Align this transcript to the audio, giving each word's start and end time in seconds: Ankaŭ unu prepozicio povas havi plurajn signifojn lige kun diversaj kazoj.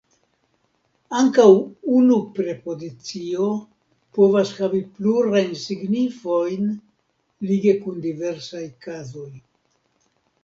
Ankaŭ 1.17 1.49
unu 1.97 2.15
prepozicio 2.37 3.49
povas 4.19 4.53
havi 4.61 4.79
plurajn 4.95 5.53
signifojn 5.65 6.71
lige 7.51 7.75
kun 7.83 8.01
diversaj 8.07 8.65
kazoj. 8.87 9.29